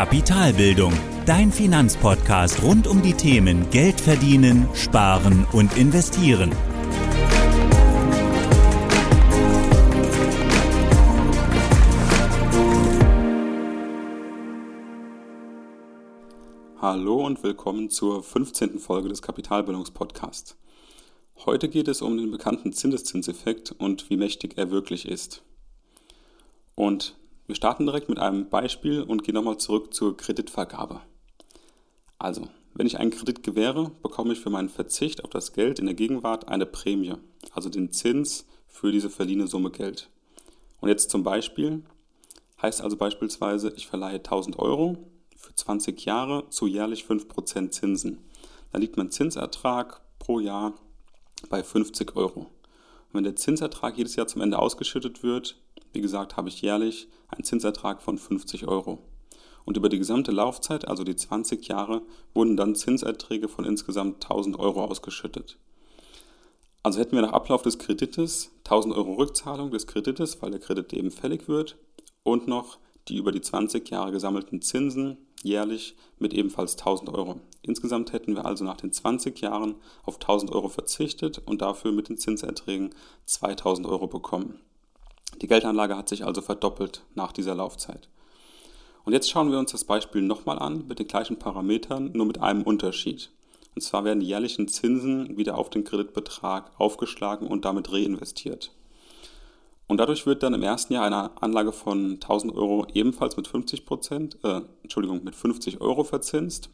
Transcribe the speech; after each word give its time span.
Kapitalbildung, 0.00 0.94
dein 1.26 1.52
Finanzpodcast 1.52 2.62
rund 2.62 2.86
um 2.86 3.02
die 3.02 3.12
Themen 3.12 3.68
Geld 3.68 4.00
verdienen, 4.00 4.66
sparen 4.72 5.46
und 5.52 5.76
investieren. 5.76 6.52
Hallo 16.80 17.26
und 17.26 17.42
willkommen 17.42 17.90
zur 17.90 18.22
15. 18.22 18.78
Folge 18.78 19.10
des 19.10 19.20
Kapitalbildungspodcasts. 19.20 20.56
Heute 21.44 21.68
geht 21.68 21.88
es 21.88 22.00
um 22.00 22.16
den 22.16 22.30
bekannten 22.30 22.72
Zinseszinseffekt 22.72 23.72
und 23.72 24.08
wie 24.08 24.16
mächtig 24.16 24.56
er 24.56 24.70
wirklich 24.70 25.06
ist. 25.06 25.42
Und 26.74 27.19
wir 27.50 27.56
starten 27.56 27.84
direkt 27.84 28.08
mit 28.08 28.20
einem 28.20 28.48
Beispiel 28.48 29.02
und 29.02 29.24
gehen 29.24 29.34
nochmal 29.34 29.58
zurück 29.58 29.92
zur 29.92 30.16
Kreditvergabe. 30.16 31.00
Also, 32.16 32.46
wenn 32.74 32.86
ich 32.86 32.96
einen 32.96 33.10
Kredit 33.10 33.42
gewähre, 33.42 33.90
bekomme 34.04 34.34
ich 34.34 34.38
für 34.38 34.50
meinen 34.50 34.68
Verzicht 34.68 35.24
auf 35.24 35.30
das 35.30 35.52
Geld 35.52 35.80
in 35.80 35.86
der 35.86 35.96
Gegenwart 35.96 36.46
eine 36.46 36.64
Prämie, 36.64 37.14
also 37.52 37.68
den 37.68 37.90
Zins 37.90 38.46
für 38.68 38.92
diese 38.92 39.10
verliehene 39.10 39.48
Summe 39.48 39.72
Geld. 39.72 40.08
Und 40.80 40.90
jetzt 40.90 41.10
zum 41.10 41.24
Beispiel, 41.24 41.82
heißt 42.62 42.82
also 42.82 42.96
beispielsweise, 42.96 43.72
ich 43.76 43.88
verleihe 43.88 44.18
1000 44.18 44.56
Euro 44.60 44.98
für 45.36 45.52
20 45.52 46.04
Jahre 46.04 46.48
zu 46.50 46.68
jährlich 46.68 47.02
5% 47.02 47.70
Zinsen. 47.70 48.18
Dann 48.70 48.80
liegt 48.80 48.96
mein 48.96 49.10
Zinsertrag 49.10 50.00
pro 50.20 50.38
Jahr 50.38 50.74
bei 51.48 51.64
50 51.64 52.14
Euro. 52.14 52.46
Und 53.10 53.18
wenn 53.18 53.24
der 53.24 53.36
Zinsertrag 53.36 53.98
jedes 53.98 54.16
Jahr 54.16 54.28
zum 54.28 54.40
Ende 54.40 54.58
ausgeschüttet 54.58 55.22
wird, 55.22 55.56
wie 55.92 56.00
gesagt, 56.00 56.36
habe 56.36 56.48
ich 56.48 56.62
jährlich 56.62 57.08
einen 57.28 57.44
Zinsertrag 57.44 58.02
von 58.02 58.18
50 58.18 58.68
Euro. 58.68 59.02
Und 59.64 59.76
über 59.76 59.88
die 59.88 59.98
gesamte 59.98 60.30
Laufzeit, 60.30 60.86
also 60.86 61.04
die 61.04 61.16
20 61.16 61.66
Jahre, 61.66 62.02
wurden 62.34 62.56
dann 62.56 62.74
Zinserträge 62.74 63.48
von 63.48 63.64
insgesamt 63.64 64.24
1000 64.24 64.58
Euro 64.58 64.84
ausgeschüttet. 64.84 65.58
Also 66.82 67.00
hätten 67.00 67.16
wir 67.16 67.22
nach 67.22 67.32
Ablauf 67.32 67.62
des 67.62 67.78
Kredites 67.78 68.52
1000 68.64 68.94
Euro 68.94 69.14
Rückzahlung 69.14 69.70
des 69.70 69.86
Kredites, 69.86 70.40
weil 70.40 70.50
der 70.52 70.60
Kredit 70.60 70.92
eben 70.92 71.10
fällig 71.10 71.48
wird, 71.48 71.76
und 72.22 72.46
noch 72.46 72.78
die 73.08 73.16
über 73.16 73.32
die 73.32 73.40
20 73.40 73.88
Jahre 73.90 74.12
gesammelten 74.12 74.62
Zinsen 74.62 75.18
jährlich 75.42 75.96
mit 76.18 76.34
ebenfalls 76.34 76.76
1000 76.76 77.10
Euro. 77.10 77.40
Insgesamt 77.62 78.12
hätten 78.12 78.34
wir 78.34 78.44
also 78.44 78.64
nach 78.64 78.76
den 78.76 78.92
20 78.92 79.40
Jahren 79.40 79.76
auf 80.04 80.16
1000 80.16 80.52
Euro 80.52 80.68
verzichtet 80.68 81.42
und 81.46 81.62
dafür 81.62 81.92
mit 81.92 82.08
den 82.08 82.18
Zinserträgen 82.18 82.90
2000 83.26 83.86
Euro 83.86 84.06
bekommen. 84.06 84.60
Die 85.40 85.46
Geldanlage 85.46 85.96
hat 85.96 86.08
sich 86.08 86.24
also 86.24 86.42
verdoppelt 86.42 87.04
nach 87.14 87.32
dieser 87.32 87.54
Laufzeit. 87.54 88.08
Und 89.04 89.12
jetzt 89.12 89.30
schauen 89.30 89.50
wir 89.50 89.58
uns 89.58 89.72
das 89.72 89.84
Beispiel 89.84 90.22
nochmal 90.22 90.58
an 90.58 90.86
mit 90.86 90.98
den 90.98 91.06
gleichen 91.06 91.38
Parametern, 91.38 92.12
nur 92.12 92.26
mit 92.26 92.40
einem 92.40 92.62
Unterschied. 92.62 93.30
Und 93.74 93.82
zwar 93.82 94.04
werden 94.04 94.20
die 94.20 94.26
jährlichen 94.26 94.68
Zinsen 94.68 95.36
wieder 95.36 95.56
auf 95.56 95.70
den 95.70 95.84
Kreditbetrag 95.84 96.70
aufgeschlagen 96.78 97.46
und 97.46 97.64
damit 97.64 97.92
reinvestiert. 97.92 98.72
Und 99.90 99.96
dadurch 99.96 100.24
wird 100.24 100.44
dann 100.44 100.54
im 100.54 100.62
ersten 100.62 100.92
Jahr 100.92 101.04
eine 101.04 101.42
Anlage 101.42 101.72
von 101.72 102.12
1000 102.12 102.54
Euro 102.54 102.86
ebenfalls 102.94 103.36
mit 103.36 103.48
50 103.48 103.86
Prozent, 103.86 104.38
äh, 104.44 104.60
Entschuldigung, 104.84 105.24
mit 105.24 105.34
50 105.34 105.80
Euro 105.80 106.04
verzinst. 106.04 106.70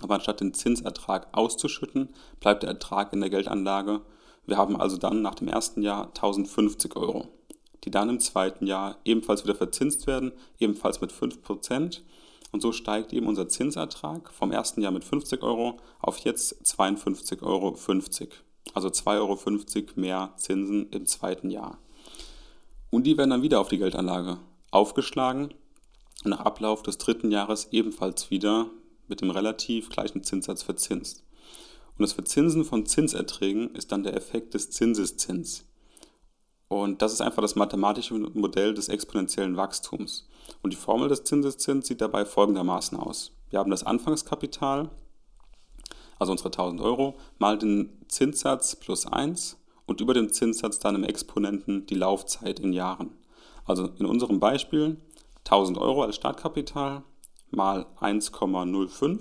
Aber 0.00 0.14
anstatt 0.14 0.40
den 0.40 0.54
Zinsertrag 0.54 1.28
auszuschütten, 1.32 2.08
bleibt 2.40 2.62
der 2.62 2.70
Ertrag 2.70 3.12
in 3.12 3.20
der 3.20 3.28
Geldanlage. 3.28 4.00
Wir 4.46 4.56
haben 4.56 4.80
also 4.80 4.96
dann 4.96 5.20
nach 5.20 5.34
dem 5.34 5.48
ersten 5.48 5.82
Jahr 5.82 6.06
1050 6.06 6.96
Euro 6.96 7.28
die 7.84 7.90
dann 7.90 8.10
im 8.10 8.20
zweiten 8.20 8.66
Jahr 8.66 8.98
ebenfalls 9.04 9.44
wieder 9.44 9.54
verzinst 9.54 10.06
werden, 10.06 10.32
ebenfalls 10.58 11.00
mit 11.00 11.12
5%. 11.12 12.02
Und 12.52 12.60
so 12.60 12.72
steigt 12.72 13.12
eben 13.12 13.26
unser 13.26 13.48
Zinsertrag 13.48 14.30
vom 14.32 14.52
ersten 14.52 14.82
Jahr 14.82 14.92
mit 14.92 15.04
50 15.04 15.42
Euro 15.42 15.78
auf 16.00 16.18
jetzt 16.18 16.62
52,50 16.64 17.42
Euro. 17.42 17.76
Also 18.74 18.88
2,50 18.88 19.16
Euro 19.18 20.00
mehr 20.00 20.34
Zinsen 20.36 20.90
im 20.90 21.06
zweiten 21.06 21.50
Jahr. 21.50 21.78
Und 22.90 23.04
die 23.04 23.16
werden 23.16 23.30
dann 23.30 23.42
wieder 23.42 23.60
auf 23.60 23.68
die 23.68 23.78
Geldanlage 23.78 24.38
aufgeschlagen 24.70 25.54
und 26.24 26.30
nach 26.30 26.40
Ablauf 26.40 26.82
des 26.82 26.98
dritten 26.98 27.30
Jahres 27.30 27.68
ebenfalls 27.70 28.30
wieder 28.30 28.66
mit 29.08 29.20
dem 29.20 29.30
relativ 29.30 29.88
gleichen 29.88 30.22
Zinssatz 30.22 30.62
verzinst. 30.62 31.24
Und 31.96 32.02
das 32.02 32.12
Verzinsen 32.12 32.64
von 32.64 32.86
Zinserträgen 32.86 33.74
ist 33.74 33.92
dann 33.92 34.02
der 34.02 34.16
Effekt 34.16 34.54
des 34.54 34.70
Zinseszins. 34.70 35.66
Und 36.68 37.02
das 37.02 37.12
ist 37.12 37.20
einfach 37.20 37.42
das 37.42 37.56
mathematische 37.56 38.14
Modell 38.14 38.74
des 38.74 38.88
exponentiellen 38.88 39.56
Wachstums. 39.56 40.28
Und 40.62 40.72
die 40.72 40.76
Formel 40.76 41.08
des 41.08 41.24
Zinseszins 41.24 41.88
sieht 41.88 42.00
dabei 42.00 42.24
folgendermaßen 42.24 42.96
aus. 42.96 43.32
Wir 43.50 43.58
haben 43.58 43.70
das 43.70 43.82
Anfangskapital, 43.82 44.88
also 46.18 46.32
unsere 46.32 46.50
1000 46.50 46.80
Euro, 46.80 47.16
mal 47.38 47.58
den 47.58 47.98
Zinssatz 48.08 48.76
plus 48.76 49.04
1 49.04 49.59
und 49.90 50.00
über 50.00 50.14
dem 50.14 50.32
Zinssatz 50.32 50.78
dann 50.78 50.94
im 50.94 51.02
Exponenten 51.02 51.84
die 51.84 51.96
Laufzeit 51.96 52.60
in 52.60 52.72
Jahren. 52.72 53.10
Also 53.64 53.88
in 53.98 54.06
unserem 54.06 54.38
Beispiel 54.38 54.98
1000 55.38 55.78
Euro 55.78 56.04
als 56.04 56.14
Startkapital 56.14 57.02
mal 57.50 57.86
1,05, 57.98 59.20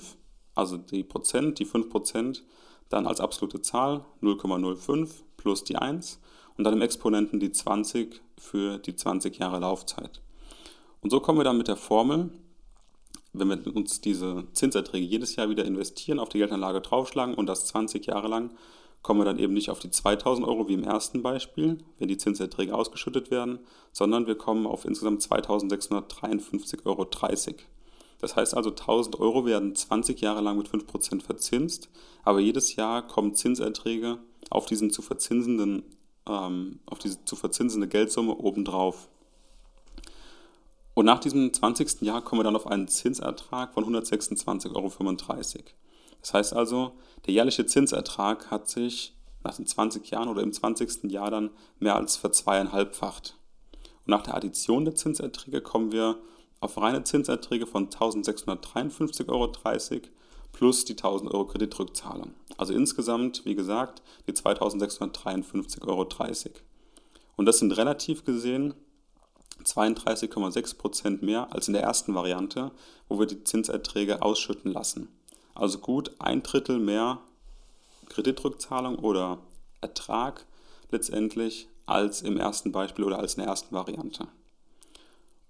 also 0.53 0.77
die 0.77 1.03
Prozent, 1.03 1.57
die 1.57 1.65
5 1.65 1.89
Prozent, 1.89 2.43
dann 2.89 3.07
als 3.07 3.19
absolute 3.19 3.61
Zahl 3.61 4.05
0,05 4.21 5.09
plus 5.37 5.63
die 5.63 5.75
1 5.75 6.19
und 6.55 6.65
dann 6.65 6.75
im 6.75 6.83
Exponenten 6.83 7.39
die 7.39 7.51
20 7.51 8.21
für 8.37 8.77
die 8.77 8.95
20 8.95 9.39
Jahre 9.39 9.57
Laufzeit. 9.57 10.21
Und 11.01 11.09
so 11.09 11.19
kommen 11.19 11.39
wir 11.39 11.45
dann 11.45 11.57
mit 11.57 11.67
der 11.67 11.77
Formel, 11.77 12.29
wenn 13.33 13.49
wir 13.49 13.75
uns 13.75 14.01
diese 14.01 14.43
Zinserträge 14.53 15.03
jedes 15.03 15.35
Jahr 15.35 15.49
wieder 15.49 15.65
investieren, 15.65 16.19
auf 16.19 16.29
die 16.29 16.37
Geldanlage 16.37 16.81
draufschlagen 16.81 17.33
und 17.33 17.47
das 17.47 17.65
20 17.65 18.05
Jahre 18.05 18.27
lang, 18.27 18.51
kommen 19.01 19.19
wir 19.19 19.25
dann 19.25 19.39
eben 19.39 19.53
nicht 19.53 19.69
auf 19.69 19.79
die 19.79 19.91
2000 19.91 20.47
Euro 20.47 20.67
wie 20.67 20.73
im 20.73 20.83
ersten 20.83 21.21
Beispiel, 21.21 21.77
wenn 21.97 22.07
die 22.07 22.17
Zinserträge 22.17 22.75
ausgeschüttet 22.75 23.31
werden, 23.31 23.59
sondern 23.91 24.27
wir 24.27 24.35
kommen 24.35 24.67
auf 24.67 24.85
insgesamt 24.85 25.21
2653,30 25.21 26.85
Euro. 26.85 27.05
Das 28.19 28.35
heißt 28.35 28.55
also, 28.55 28.71
1000 28.71 29.19
Euro 29.19 29.45
werden 29.45 29.75
20 29.75 30.19
Jahre 30.19 30.41
lang 30.41 30.57
mit 30.57 30.67
5% 30.67 31.21
verzinst, 31.21 31.89
aber 32.23 32.39
jedes 32.39 32.75
Jahr 32.75 33.07
kommen 33.07 33.33
Zinserträge 33.33 34.19
auf 34.49 34.65
diesen 34.65 34.91
zu 34.91 35.01
verzinsenden 35.01 35.83
ähm, 36.29 36.79
auf 36.85 36.99
diese 36.99 37.23
zu 37.25 37.35
verzinsende 37.35 37.87
Geldsumme 37.87 38.35
obendrauf. 38.35 39.09
Und 40.93 41.05
nach 41.05 41.19
diesem 41.19 41.53
20. 41.53 42.01
Jahr 42.01 42.21
kommen 42.21 42.39
wir 42.39 42.43
dann 42.43 42.55
auf 42.55 42.67
einen 42.67 42.87
Zinsertrag 42.87 43.73
von 43.73 43.85
126,35 43.85 44.75
Euro. 44.75 45.63
Das 46.21 46.33
heißt 46.33 46.53
also, 46.53 46.93
der 47.25 47.33
jährliche 47.33 47.65
Zinsertrag 47.65 48.51
hat 48.51 48.69
sich 48.69 49.15
nach 49.43 49.55
den 49.55 49.65
20 49.65 50.09
Jahren 50.09 50.29
oder 50.29 50.41
im 50.41 50.51
20. 50.51 51.11
Jahr 51.11 51.31
dann 51.31 51.51
mehr 51.79 51.95
als 51.95 52.17
verzweieinhalbfacht. 52.17 53.37
Und 54.05 54.11
nach 54.11 54.23
der 54.23 54.35
Addition 54.35 54.85
der 54.85 54.95
Zinserträge 54.95 55.61
kommen 55.61 55.91
wir 55.91 56.19
auf 56.59 56.77
reine 56.77 57.03
Zinserträge 57.03 57.65
von 57.65 57.89
1653,30 57.89 59.29
Euro 59.29 59.51
plus 60.51 60.83
die 60.83 60.93
1000 60.93 61.31
Euro 61.31 61.45
Kreditrückzahlung. 61.45 62.33
Also 62.57 62.73
insgesamt, 62.73 63.45
wie 63.45 63.55
gesagt, 63.55 64.01
die 64.27 64.33
2653,30 64.33 65.87
Euro. 65.87 66.07
Und 67.37 67.45
das 67.45 67.59
sind 67.59 67.77
relativ 67.77 68.25
gesehen 68.25 68.73
32,6 69.63 70.77
Prozent 70.77 71.21
mehr 71.21 71.53
als 71.53 71.67
in 71.67 71.73
der 71.73 71.83
ersten 71.83 72.15
Variante, 72.15 72.71
wo 73.07 73.19
wir 73.19 73.25
die 73.25 73.43
Zinserträge 73.43 74.21
ausschütten 74.21 74.71
lassen. 74.71 75.09
Also 75.59 75.79
gut 75.79 76.11
ein 76.19 76.41
Drittel 76.41 76.79
mehr 76.79 77.19
Kreditrückzahlung 78.07 78.95
oder 78.95 79.39
Ertrag 79.81 80.45
letztendlich 80.89 81.67
als 81.85 82.21
im 82.21 82.37
ersten 82.37 82.71
Beispiel 82.71 83.03
oder 83.03 83.19
als 83.19 83.33
in 83.33 83.41
der 83.41 83.49
ersten 83.49 83.75
Variante. 83.75 84.29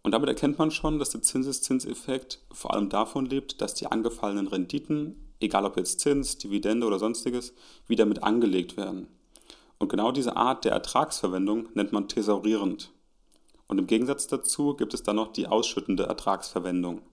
Und 0.02 0.12
damit 0.14 0.28
erkennt 0.28 0.58
man 0.58 0.72
schon, 0.72 0.98
dass 0.98 1.12
der 1.12 1.22
Zinseszinseffekt 1.22 2.40
vor 2.52 2.74
allem 2.74 2.90
davon 2.90 3.28
lebt, 3.28 3.62
dass 3.62 3.76
die 3.76 3.86
angefallenen 3.86 4.48
Renditen, 4.48 5.32
egal 5.42 5.64
ob 5.66 5.78
jetzt 5.78 6.00
Zins, 6.00 6.40
Dividende 6.40 6.88
oder 6.88 6.98
sonstiges, 6.98 7.54
wieder 7.86 8.08
mit 8.08 8.24
angelegt 8.24 8.78
werden. 8.78 9.10
Und 9.78 9.90
genau 9.90 10.12
diese 10.12 10.36
Art 10.36 10.66
der 10.66 10.72
Ertragsverwendung 10.72 11.70
nennt 11.76 11.92
man 11.92 12.08
thesaurierend. 12.08 12.92
Und 13.68 13.78
im 13.78 13.86
Gegensatz 13.86 14.26
dazu 14.26 14.74
gibt 14.74 14.96
es 14.96 15.04
dann 15.04 15.18
noch 15.18 15.32
die 15.32 15.46
ausschüttende 15.46 16.08
Ertragsverwendung. 16.08 17.04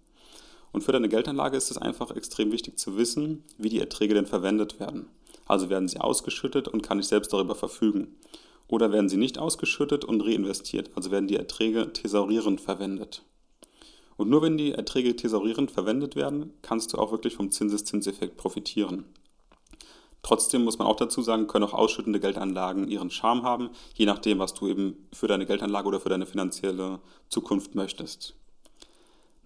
Und 0.77 0.83
für 0.83 0.93
deine 0.93 1.09
Geldanlage 1.09 1.57
ist 1.57 1.71
es 1.71 1.79
einfach 1.79 2.11
extrem 2.11 2.53
wichtig 2.53 2.79
zu 2.79 2.99
wissen, 2.99 3.45
wie 3.57 3.71
die 3.71 3.81
Erträge 3.81 4.13
denn 4.13 4.27
verwendet 4.27 4.79
werden. 4.79 5.09
Also 5.47 5.71
werden 5.71 5.89
sie 5.89 6.01
ausgeschüttet 6.01 6.69
und 6.69 6.83
kann 6.83 7.01
ich 7.01 7.07
selbst 7.07 7.33
darüber 7.33 7.55
verfügen 7.55 8.15
oder 8.69 8.93
werden 8.93 9.09
sie 9.09 9.17
nicht 9.17 9.39
ausgeschüttet 9.39 10.05
und 10.05 10.21
reinvestiert, 10.21 10.91
also 10.95 11.11
werden 11.11 11.29
die 11.29 11.37
Erträge 11.37 11.95
thesaurierend 11.95 12.61
verwendet. 12.61 13.23
Und 14.19 14.29
nur 14.29 14.43
wenn 14.43 14.59
die 14.59 14.73
Erträge 14.73 15.17
thesaurierend 15.17 15.71
verwendet 15.71 16.15
werden, 16.15 16.53
kannst 16.61 16.93
du 16.93 16.99
auch 16.99 17.11
wirklich 17.11 17.37
vom 17.37 17.51
Zinseszinseffekt 17.51 18.37
profitieren. 18.37 19.07
Trotzdem 20.23 20.63
muss 20.63 20.77
man 20.77 20.89
auch 20.89 20.97
dazu 20.97 21.23
sagen, 21.23 21.47
können 21.47 21.65
auch 21.65 21.73
ausschüttende 21.73 22.21
Geldanlagen 22.21 22.87
ihren 22.89 23.09
Charme 23.09 23.45
haben, 23.45 23.71
je 23.95 24.05
nachdem, 24.05 24.41
was 24.41 24.53
du 24.53 24.69
eben 24.69 25.09
für 25.11 25.27
deine 25.27 25.47
Geldanlage 25.47 25.89
oder 25.89 26.01
für 26.01 26.11
deine 26.11 26.27
finanzielle 26.27 27.01
Zukunft 27.31 27.75
möchtest. 27.75 28.35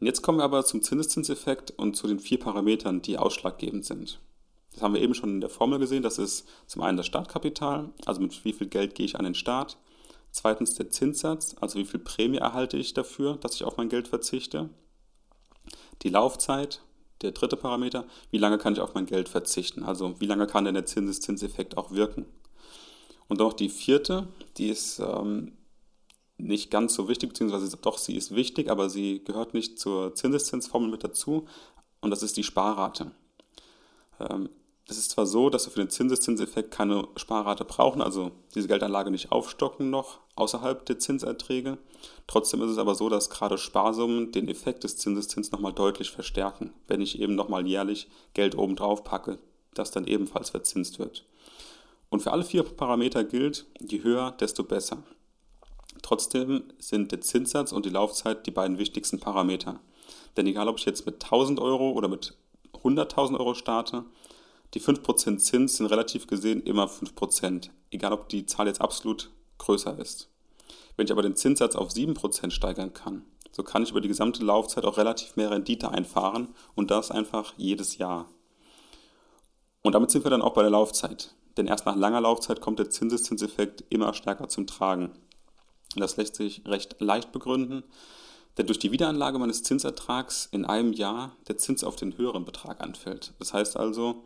Und 0.01 0.07
jetzt 0.07 0.23
kommen 0.23 0.39
wir 0.39 0.45
aber 0.45 0.65
zum 0.65 0.83
Zinseszinseffekt 0.83 1.73
und 1.77 1.95
zu 1.95 2.09
den 2.09 2.21
vier 2.21 2.39
Parametern, 2.39 3.03
die 3.03 3.19
ausschlaggebend 3.19 3.85
sind. 3.85 4.19
Das 4.73 4.83
haben 4.83 4.95
wir 4.95 5.03
eben 5.03 5.15
schon 5.15 5.31
in 5.31 5.41
der 5.41 5.51
Formel 5.51 5.79
gesehen. 5.79 6.03
Das 6.03 6.19
ist 6.19 6.49
zum 6.67 6.83
einen 6.83 6.97
das 6.97 7.07
Startkapital, 7.07 7.91
also 8.07 8.21
mit 8.21 8.45
wie 8.45 8.53
viel 8.53 8.69
Geld 8.69 8.95
gehe 8.95 9.05
ich 9.05 9.17
an 9.17 9.25
den 9.25 9.35
Start. 9.35 9.77
Zweitens 10.33 10.75
der 10.75 10.91
Zinssatz, 10.91 11.57
also 11.61 11.79
wie 11.79 11.85
viel 11.85 12.01
Prämie 12.01 12.39
erhalte 12.39 12.77
ich 12.77 12.95
dafür, 12.95 13.37
dass 13.37 13.55
ich 13.55 13.65
auf 13.65 13.77
mein 13.77 13.89
Geld 13.89 14.09
verzichte. 14.09 14.71
Die 16.03 16.09
Laufzeit, 16.09 16.81
der 17.21 17.33
dritte 17.33 17.57
Parameter, 17.57 18.07
wie 18.31 18.39
lange 18.39 18.57
kann 18.57 18.73
ich 18.73 18.81
auf 18.81 18.95
mein 18.95 19.07
Geld 19.07 19.29
verzichten, 19.29 19.83
also 19.83 20.19
wie 20.21 20.27
lange 20.27 20.47
kann 20.47 20.65
denn 20.65 20.75
der 20.75 20.87
Zinseszinseffekt 20.87 21.77
auch 21.77 21.91
wirken. 21.91 22.25
Und 23.29 23.41
noch 23.41 23.53
die 23.53 23.69
vierte, 23.69 24.29
die 24.57 24.69
ist 24.69 25.01
ähm, 25.01 25.53
nicht 26.41 26.71
ganz 26.71 26.95
so 26.95 27.09
wichtig, 27.09 27.31
beziehungsweise 27.31 27.77
doch, 27.77 27.99
sie 27.99 28.17
ist 28.17 28.35
wichtig, 28.35 28.71
aber 28.71 28.91
sie 28.91 29.23
gehört 29.25 29.55
nicht 29.55 29.79
zur 29.79 30.15
Zinseszinsformel 30.15 30.91
mit 30.91 31.05
dazu, 31.05 31.47
und 32.01 32.11
das 32.11 32.23
ist 32.23 32.37
die 32.37 32.45
Sparrate. 32.45 33.11
Ähm, 34.19 34.49
es 34.89 34.99
ist 34.99 35.13
zwar 35.13 35.27
so, 35.27 35.51
dass 35.51 35.67
wir 35.67 35.73
für 35.73 35.81
den 35.81 35.91
Zinseszinseffekt 35.91 36.73
keine 36.73 37.07
Sparrate 37.17 37.65
brauchen, 37.65 38.03
also 38.03 38.33
diese 38.55 38.67
Geldanlage 38.67 39.11
nicht 39.13 39.31
aufstocken 39.31 39.89
noch 39.89 40.19
außerhalb 40.35 40.85
der 40.87 40.99
Zinserträge. 40.99 41.79
Trotzdem 42.27 42.63
ist 42.63 42.73
es 42.73 42.79
aber 42.79 42.97
so, 42.97 43.09
dass 43.09 43.31
gerade 43.31 43.57
Sparsummen 43.57 44.33
den 44.33 44.49
Effekt 44.49 44.83
des 44.83 44.97
Zinseszins 44.97 45.53
nochmal 45.53 45.73
deutlich 45.73 46.11
verstärken, 46.11 46.73
wenn 46.89 47.01
ich 47.01 47.21
eben 47.21 47.37
nochmal 47.37 47.67
jährlich 47.67 48.09
Geld 48.35 48.57
oben 48.57 48.75
drauf 48.75 49.05
packe, 49.05 49.39
das 49.75 49.93
dann 49.93 50.07
ebenfalls 50.07 50.51
verzinst 50.51 50.99
wird. 50.99 51.25
Und 52.09 52.21
für 52.21 52.33
alle 52.33 52.45
vier 52.45 52.65
Parameter 52.65 53.23
gilt, 53.23 53.67
je 53.79 54.03
höher, 54.03 54.33
desto 54.33 54.65
besser. 54.65 55.05
Trotzdem 56.11 56.65
sind 56.81 57.13
der 57.13 57.21
Zinssatz 57.21 57.71
und 57.71 57.87
die 57.87 57.91
Laufzeit 57.91 58.45
die 58.45 58.51
beiden 58.51 58.79
wichtigsten 58.79 59.21
Parameter. 59.21 59.79
Denn 60.37 60.45
egal, 60.49 60.67
ob 60.67 60.77
ich 60.77 60.85
jetzt 60.85 61.07
mit 61.07 61.23
1000 61.23 61.61
Euro 61.61 61.93
oder 61.93 62.09
mit 62.09 62.35
100.000 62.83 63.39
Euro 63.39 63.55
starte, 63.55 64.05
die 64.75 64.81
5% 64.81 65.39
Zins 65.39 65.77
sind 65.77 65.87
relativ 65.87 66.27
gesehen 66.27 66.65
immer 66.65 66.87
5%, 66.87 67.71
egal 67.93 68.13
ob 68.13 68.29
die 68.29 68.45
Zahl 68.45 68.67
jetzt 68.67 68.81
absolut 68.81 69.31
größer 69.59 69.97
ist. 70.01 70.29
Wenn 70.97 71.07
ich 71.07 71.13
aber 71.13 71.23
den 71.23 71.37
Zinssatz 71.37 71.77
auf 71.77 71.91
7% 71.91 72.51
steigern 72.51 72.93
kann, 72.93 73.23
so 73.53 73.63
kann 73.63 73.85
ich 73.85 73.93
über 73.93 74.01
die 74.01 74.09
gesamte 74.09 74.43
Laufzeit 74.43 74.87
auch 74.87 74.99
relativ 74.99 75.37
mehr 75.37 75.53
Rendite 75.53 75.93
einfahren 75.93 76.49
und 76.75 76.91
das 76.91 77.13
einfach 77.13 77.55
jedes 77.57 77.99
Jahr. 77.99 78.27
Und 79.83 79.95
damit 79.95 80.11
sind 80.11 80.25
wir 80.25 80.33
dann 80.33 80.43
auch 80.43 80.55
bei 80.55 80.63
der 80.63 80.73
Laufzeit. 80.73 81.37
Denn 81.57 81.69
erst 81.69 81.87
nach 81.87 81.95
langer 81.95 82.21
Laufzeit 82.21 82.61
kommt 82.61 82.81
der 82.81 82.91
Zinseszinseffekt 82.91 83.85
immer 83.91 84.13
stärker 84.13 84.49
zum 84.49 84.67
Tragen. 84.67 85.13
Das 85.97 86.17
lässt 86.17 86.37
sich 86.37 86.63
recht 86.67 86.97
leicht 87.01 87.33
begründen, 87.33 87.83
denn 88.59 88.67
durch 88.67 88.79
die 88.79 88.93
Wiederanlage 88.93 89.39
meines 89.39 89.63
Zinsertrags 89.63 90.49
in 90.53 90.65
einem 90.65 90.93
Jahr 90.93 91.37
der 91.49 91.59
Zins 91.59 91.83
auf 91.83 91.97
den 91.97 92.17
höheren 92.17 92.45
Betrag 92.45 92.81
anfällt. 92.81 93.33
Das 93.39 93.53
heißt 93.53 93.77
also, 93.77 94.23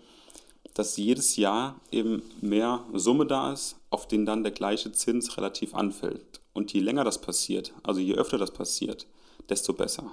dass 0.75 0.97
jedes 0.97 1.37
Jahr 1.37 1.81
eben 1.91 2.23
mehr 2.41 2.85
Summe 2.93 3.27
da 3.27 3.53
ist, 3.53 3.77
auf 3.91 4.09
den 4.09 4.27
dann 4.27 4.43
der 4.43 4.53
gleiche 4.53 4.93
Zins 4.93 5.37
relativ 5.37 5.75
anfällt. 5.75 6.41
Und 6.53 6.73
je 6.73 6.81
länger 6.81 7.05
das 7.05 7.21
passiert, 7.21 7.73
also 7.83 8.01
je 8.01 8.15
öfter 8.15 8.39
das 8.39 8.51
passiert, 8.51 9.07
desto 9.49 9.73
besser. 9.73 10.13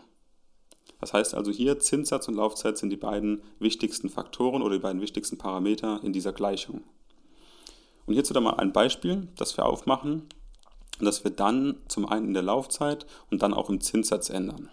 Das 0.99 1.13
heißt 1.13 1.33
also 1.33 1.51
hier 1.51 1.79
Zinssatz 1.79 2.27
und 2.27 2.35
Laufzeit 2.35 2.77
sind 2.77 2.91
die 2.91 2.97
beiden 2.97 3.41
wichtigsten 3.59 4.09
Faktoren 4.09 4.61
oder 4.61 4.75
die 4.75 4.81
beiden 4.81 5.01
wichtigsten 5.01 5.37
Parameter 5.37 5.99
in 6.03 6.13
dieser 6.13 6.31
Gleichung. 6.31 6.83
Und 8.05 8.13
hierzu 8.13 8.33
dann 8.33 8.43
mal 8.43 8.55
ein 8.55 8.71
Beispiel, 8.71 9.27
das 9.35 9.57
wir 9.57 9.65
aufmachen 9.65 10.27
und 10.99 11.05
das 11.05 11.23
wir 11.23 11.31
dann 11.31 11.77
zum 11.87 12.07
einen 12.07 12.27
in 12.27 12.33
der 12.33 12.43
Laufzeit 12.43 13.05
und 13.29 13.41
dann 13.41 13.53
auch 13.53 13.69
im 13.69 13.81
Zinssatz 13.81 14.29
ändern. 14.29 14.69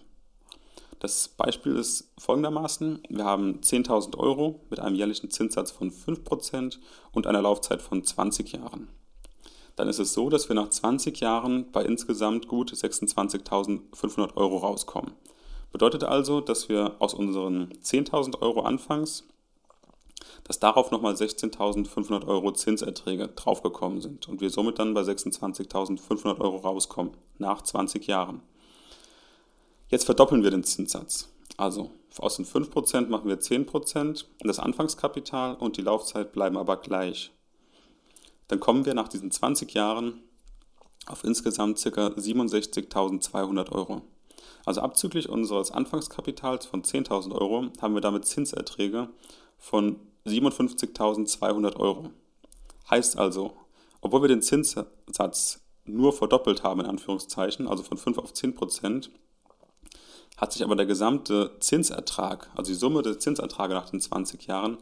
Das 1.00 1.28
Beispiel 1.28 1.76
ist 1.76 2.12
folgendermaßen. 2.18 3.02
Wir 3.08 3.24
haben 3.24 3.60
10.000 3.60 4.18
Euro 4.18 4.60
mit 4.68 4.80
einem 4.80 4.96
jährlichen 4.96 5.30
Zinssatz 5.30 5.70
von 5.70 5.92
5% 5.92 6.78
und 7.12 7.26
einer 7.26 7.42
Laufzeit 7.42 7.82
von 7.82 8.02
20 8.02 8.52
Jahren. 8.52 8.88
Dann 9.76 9.88
ist 9.88 10.00
es 10.00 10.12
so, 10.12 10.28
dass 10.28 10.48
wir 10.48 10.56
nach 10.56 10.70
20 10.70 11.20
Jahren 11.20 11.70
bei 11.70 11.84
insgesamt 11.84 12.48
gut 12.48 12.72
26.500 12.72 14.36
Euro 14.36 14.56
rauskommen. 14.56 15.12
Bedeutet 15.70 16.02
also, 16.02 16.40
dass 16.40 16.68
wir 16.68 16.96
aus 16.98 17.14
unseren 17.14 17.72
10.000 17.84 18.42
Euro 18.42 18.62
anfangs, 18.62 19.28
dass 20.44 20.58
darauf 20.58 20.90
nochmal 20.90 21.14
16.500 21.14 22.26
Euro 22.26 22.52
Zinserträge 22.52 23.28
draufgekommen 23.28 24.00
sind 24.00 24.28
und 24.28 24.40
wir 24.40 24.50
somit 24.50 24.78
dann 24.78 24.94
bei 24.94 25.02
26.500 25.02 26.40
Euro 26.40 26.56
rauskommen 26.56 27.12
nach 27.38 27.62
20 27.62 28.06
Jahren. 28.06 28.42
Jetzt 29.88 30.04
verdoppeln 30.04 30.42
wir 30.42 30.50
den 30.50 30.64
Zinssatz. 30.64 31.30
Also 31.56 31.90
aus 32.18 32.36
den 32.36 32.46
5% 32.46 33.08
machen 33.08 33.28
wir 33.28 33.40
10% 33.40 34.24
das 34.40 34.58
Anfangskapital 34.58 35.56
und 35.56 35.76
die 35.76 35.82
Laufzeit 35.82 36.32
bleiben 36.32 36.56
aber 36.56 36.76
gleich. 36.76 37.32
Dann 38.48 38.60
kommen 38.60 38.86
wir 38.86 38.94
nach 38.94 39.08
diesen 39.08 39.30
20 39.30 39.72
Jahren 39.74 40.22
auf 41.06 41.24
insgesamt 41.24 41.82
ca. 41.82 42.08
67.200 42.08 43.72
Euro. 43.72 44.02
Also 44.64 44.80
abzüglich 44.80 45.28
unseres 45.28 45.70
Anfangskapitals 45.70 46.66
von 46.66 46.82
10.000 46.82 47.32
Euro 47.32 47.66
haben 47.80 47.94
wir 47.94 48.00
damit 48.00 48.26
Zinserträge 48.26 49.08
von 49.56 49.96
57.200 50.28 51.76
Euro. 51.76 52.10
Heißt 52.90 53.18
also, 53.18 53.52
obwohl 54.00 54.22
wir 54.22 54.28
den 54.28 54.42
Zinssatz 54.42 55.60
nur 55.84 56.12
verdoppelt 56.12 56.62
haben, 56.62 56.80
in 56.80 56.86
Anführungszeichen, 56.86 57.66
also 57.66 57.82
von 57.82 57.98
5 57.98 58.18
auf 58.18 58.32
10 58.32 58.54
Prozent, 58.54 59.10
hat 60.36 60.52
sich 60.52 60.62
aber 60.62 60.76
der 60.76 60.86
gesamte 60.86 61.56
Zinsertrag, 61.60 62.50
also 62.54 62.70
die 62.70 62.78
Summe 62.78 63.02
der 63.02 63.18
Zinserträge 63.18 63.74
nach 63.74 63.90
den 63.90 64.00
20 64.00 64.46
Jahren, 64.46 64.78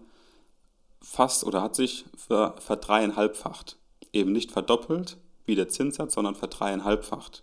fast 1.00 1.44
oder 1.44 1.62
hat 1.62 1.74
sich 1.74 2.04
ver, 2.16 2.56
verdreieinhalbfacht. 2.58 3.78
Eben 4.12 4.32
nicht 4.32 4.52
verdoppelt 4.52 5.16
wie 5.46 5.54
der 5.54 5.68
Zinssatz, 5.68 6.14
sondern 6.14 6.34
verdreieinhalbfacht. 6.34 7.42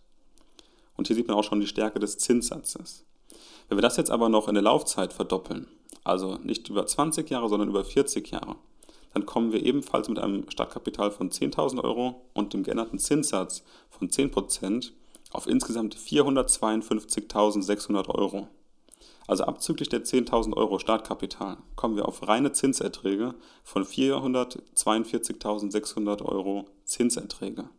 Und 0.96 1.08
hier 1.08 1.16
sieht 1.16 1.28
man 1.28 1.38
auch 1.38 1.44
schon 1.44 1.60
die 1.60 1.68
Stärke 1.68 2.00
des 2.00 2.18
Zinssatzes. 2.18 3.06
Wenn 3.68 3.78
wir 3.78 3.82
das 3.82 3.98
jetzt 3.98 4.12
aber 4.12 4.30
noch 4.30 4.48
in 4.48 4.54
der 4.54 4.64
Laufzeit 4.64 5.14
verdoppeln, 5.14 5.68
also 6.04 6.38
nicht 6.44 6.70
über 6.70 6.86
20 6.86 7.30
Jahre, 7.30 7.50
sondern 7.50 7.70
über 7.70 7.86
40 7.86 8.32
Jahre, 8.32 8.56
dann 9.14 9.26
kommen 9.26 9.52
wir 9.52 9.64
ebenfalls 9.64 10.08
mit 10.10 10.20
einem 10.20 10.50
Startkapital 10.50 11.12
von 11.12 11.30
10.000 11.30 11.84
Euro 11.84 12.22
und 12.34 12.54
dem 12.54 12.64
geänderten 12.64 13.00
Zinssatz 13.00 13.64
von 13.90 14.10
10% 14.10 14.92
auf 15.32 15.48
insgesamt 15.48 15.96
452.600 15.96 18.10
Euro. 18.10 18.48
Also 19.28 19.44
abzüglich 19.46 19.88
der 19.90 20.04
10.000 20.04 20.58
Euro 20.58 20.80
Startkapital 20.80 21.58
kommen 21.76 21.96
wir 21.96 22.08
auf 22.08 22.28
reine 22.28 22.52
Zinserträge 22.52 23.36
von 23.64 23.86
442.600 23.86 26.24
Euro 26.24 26.66
Zinserträge. 26.86 27.70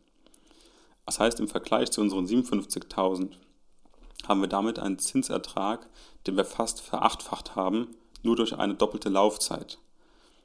Das 1.04 1.18
heißt, 1.20 1.38
im 1.40 1.48
Vergleich 1.48 1.90
zu 1.90 2.00
unseren 2.00 2.24
57.000 2.24 3.32
haben 4.26 4.40
wir 4.40 4.48
damit 4.48 4.78
einen 4.78 4.98
Zinsertrag, 4.98 5.86
den 6.26 6.38
wir 6.38 6.46
fast 6.46 6.80
verachtfacht 6.80 7.56
haben, 7.56 7.88
nur 8.24 8.36
durch 8.36 8.56
eine 8.56 8.74
doppelte 8.74 9.08
Laufzeit. 9.08 9.78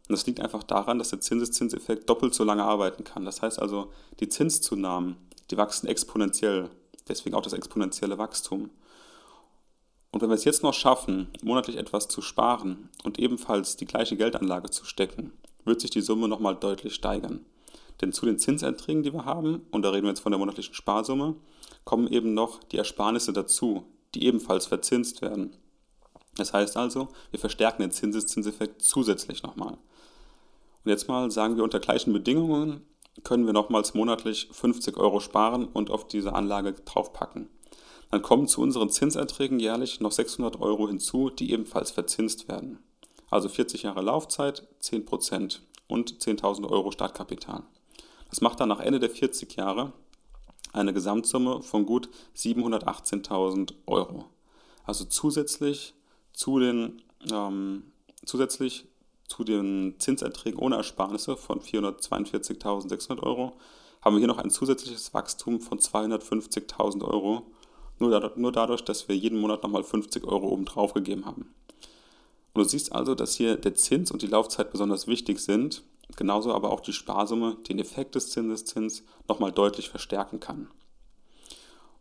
Und 0.07 0.13
das 0.13 0.25
liegt 0.25 0.39
einfach 0.39 0.63
daran, 0.63 0.97
dass 0.97 1.09
der 1.09 1.21
Zinseszinseffekt 1.21 2.09
doppelt 2.09 2.33
so 2.33 2.43
lange 2.43 2.63
arbeiten 2.63 3.03
kann. 3.03 3.25
Das 3.25 3.41
heißt 3.41 3.59
also, 3.59 3.91
die 4.19 4.27
Zinszunahmen, 4.27 5.17
die 5.51 5.57
wachsen 5.57 5.87
exponentiell. 5.87 6.69
Deswegen 7.07 7.35
auch 7.35 7.41
das 7.41 7.53
exponentielle 7.53 8.17
Wachstum. 8.17 8.69
Und 10.11 10.21
wenn 10.21 10.29
wir 10.29 10.35
es 10.35 10.45
jetzt 10.45 10.63
noch 10.63 10.73
schaffen, 10.73 11.27
monatlich 11.43 11.77
etwas 11.77 12.07
zu 12.07 12.21
sparen 12.21 12.89
und 13.03 13.19
ebenfalls 13.19 13.77
die 13.77 13.85
gleiche 13.85 14.17
Geldanlage 14.17 14.71
zu 14.71 14.85
stecken, 14.85 15.33
wird 15.65 15.81
sich 15.81 15.91
die 15.91 16.01
Summe 16.01 16.27
nochmal 16.27 16.55
deutlich 16.55 16.95
steigern. 16.95 17.45
Denn 18.01 18.13
zu 18.13 18.25
den 18.25 18.39
Zinserträgen, 18.39 19.03
die 19.03 19.13
wir 19.13 19.25
haben, 19.25 19.67
und 19.71 19.83
da 19.83 19.91
reden 19.91 20.05
wir 20.05 20.09
jetzt 20.09 20.21
von 20.21 20.31
der 20.31 20.39
monatlichen 20.39 20.73
Sparsumme, 20.73 21.35
kommen 21.83 22.07
eben 22.07 22.33
noch 22.33 22.63
die 22.63 22.77
Ersparnisse 22.77 23.33
dazu, 23.33 23.85
die 24.15 24.23
ebenfalls 24.25 24.65
verzinst 24.65 25.21
werden. 25.21 25.55
Das 26.39 26.53
heißt 26.53 26.77
also, 26.77 27.09
wir 27.31 27.39
verstärken 27.39 27.81
den 27.81 27.91
Zinseszinseffekt 27.91 28.81
zusätzlich 28.81 29.43
nochmal. 29.43 29.77
Und 30.83 30.91
jetzt 30.91 31.07
mal 31.07 31.29
sagen 31.31 31.57
wir 31.57 31.63
unter 31.63 31.79
gleichen 31.79 32.13
Bedingungen 32.13 32.85
können 33.23 33.45
wir 33.45 33.53
nochmals 33.53 33.93
monatlich 33.93 34.47
50 34.51 34.95
Euro 34.97 35.19
sparen 35.19 35.65
und 35.65 35.91
auf 35.91 36.07
diese 36.07 36.33
Anlage 36.33 36.73
draufpacken. 36.73 37.49
Dann 38.11 38.21
kommen 38.21 38.47
zu 38.47 38.61
unseren 38.61 38.89
Zinserträgen 38.89 39.59
jährlich 39.59 39.99
noch 39.99 40.13
600 40.13 40.61
Euro 40.61 40.87
hinzu, 40.87 41.29
die 41.29 41.51
ebenfalls 41.51 41.91
verzinst 41.91 42.47
werden. 42.47 42.79
Also 43.29 43.49
40 43.49 43.83
Jahre 43.83 44.01
Laufzeit, 44.01 44.63
10% 44.81 45.59
und 45.87 46.19
10.000 46.19 46.69
Euro 46.69 46.91
Startkapital. 46.91 47.63
Das 48.29 48.41
macht 48.41 48.59
dann 48.59 48.69
nach 48.69 48.79
Ende 48.79 48.99
der 48.99 49.09
40 49.09 49.55
Jahre 49.57 49.91
eine 50.71 50.93
Gesamtsumme 50.93 51.61
von 51.61 51.85
gut 51.85 52.09
718.000 52.35 53.73
Euro. 53.85 54.25
Also 54.85 55.05
zusätzlich 55.05 55.93
zu 56.33 56.59
den 56.59 57.01
ähm, 57.31 57.83
zusätzlich 58.25 58.85
zu 59.27 59.43
den 59.43 59.95
Zinserträgen 59.99 60.59
ohne 60.59 60.75
Ersparnisse 60.77 61.37
von 61.37 61.61
442.600 61.61 63.21
Euro 63.21 63.53
haben 64.01 64.15
wir 64.15 64.19
hier 64.19 64.27
noch 64.27 64.37
ein 64.37 64.49
zusätzliches 64.49 65.13
Wachstum 65.13 65.59
von 65.59 65.79
250.000 65.79 67.03
Euro, 67.03 67.51
nur, 67.99 68.31
nur 68.35 68.51
dadurch, 68.51 68.83
dass 68.83 69.07
wir 69.07 69.15
jeden 69.15 69.39
Monat 69.39 69.61
nochmal 69.61 69.83
50 69.83 70.25
Euro 70.25 70.47
oben 70.47 70.65
drauf 70.65 70.93
gegeben 70.93 71.25
haben. 71.25 71.53
Und 72.53 72.63
du 72.63 72.69
siehst 72.69 72.93
also, 72.93 73.13
dass 73.13 73.35
hier 73.35 73.57
der 73.57 73.75
Zins 73.75 74.09
und 74.11 74.21
die 74.21 74.27
Laufzeit 74.27 74.71
besonders 74.71 75.07
wichtig 75.07 75.39
sind, 75.39 75.83
genauso 76.15 76.53
aber 76.53 76.71
auch 76.71 76.79
die 76.79 76.93
Sparsumme 76.93 77.57
den 77.67 77.77
Effekt 77.77 78.15
des 78.15 78.31
Zinseszins 78.31 79.03
nochmal 79.27 79.51
deutlich 79.51 79.89
verstärken 79.89 80.39
kann. 80.39 80.69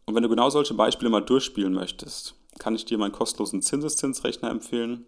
Und 0.06 0.14
wenn 0.14 0.22
du 0.22 0.28
genau 0.28 0.48
solche 0.48 0.74
Beispiele 0.74 1.10
mal 1.10 1.20
durchspielen 1.20 1.74
möchtest, 1.74 2.34
kann 2.58 2.74
ich 2.74 2.84
dir 2.84 2.98
meinen 2.98 3.12
kostenlosen 3.12 3.62
Zinseszinsrechner 3.62 4.50
empfehlen. 4.50 5.06